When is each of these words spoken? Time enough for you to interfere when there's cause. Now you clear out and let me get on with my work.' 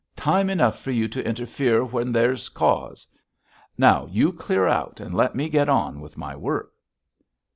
Time 0.15 0.49
enough 0.49 0.79
for 0.81 0.89
you 0.89 1.07
to 1.07 1.23
interfere 1.23 1.85
when 1.85 2.11
there's 2.11 2.49
cause. 2.49 3.05
Now 3.77 4.07
you 4.07 4.33
clear 4.33 4.65
out 4.67 4.99
and 4.99 5.13
let 5.13 5.35
me 5.35 5.47
get 5.47 5.69
on 5.69 6.01
with 6.01 6.17
my 6.17 6.35
work.' 6.35 6.73